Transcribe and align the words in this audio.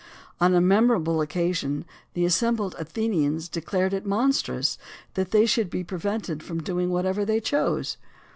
On 0.39 0.55
a 0.55 0.61
memorable 0.61 1.21
occasion 1.21 1.85
the 2.15 2.25
assembled 2.25 2.73
Athenians 2.79 3.47
declared 3.47 3.93
it 3.93 4.03
monstrous 4.03 4.79
that 5.13 5.29
they 5.29 5.45
should 5.45 5.69
be 5.69 5.83
prevented 5.83 6.41
from 6.41 6.63
doing 6.63 6.89
whatever 6.89 7.23
they 7.23 7.39
chose. 7.39 7.97